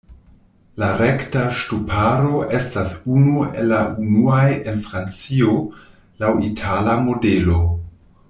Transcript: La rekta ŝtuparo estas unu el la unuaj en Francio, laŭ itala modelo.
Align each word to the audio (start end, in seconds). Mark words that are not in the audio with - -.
La 0.83 0.87
rekta 1.01 1.41
ŝtuparo 1.59 2.39
estas 2.59 2.95
unu 3.17 3.43
el 3.63 3.69
la 3.73 3.81
unuaj 4.05 4.47
en 4.71 4.81
Francio, 4.87 5.53
laŭ 6.25 6.33
itala 6.49 6.97
modelo. 7.11 7.61